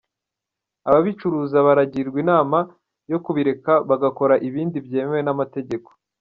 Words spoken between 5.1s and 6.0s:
n’amategeko."